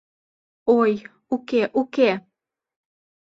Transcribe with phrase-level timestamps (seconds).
[0.79, 0.91] —Ой,
[1.33, 2.11] уке, уке!